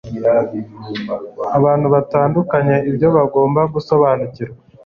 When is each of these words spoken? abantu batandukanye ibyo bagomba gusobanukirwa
abantu 1.57 1.87
batandukanye 1.95 2.75
ibyo 2.89 3.07
bagomba 3.17 3.61
gusobanukirwa 3.73 4.57